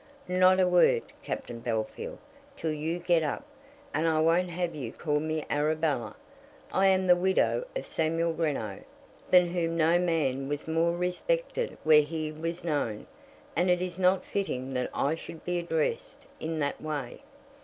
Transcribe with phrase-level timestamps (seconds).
[0.27, 2.17] "Not a word, Captain Bellfield,
[2.55, 3.43] till you get up;
[3.93, 6.15] and I won't have you call me Arabella.
[6.71, 8.81] I am the widow of Samuel Greenow,
[9.29, 13.05] than whom no man was more respected where he was known,
[13.55, 17.21] and it is not fitting that I should be addressed in that way."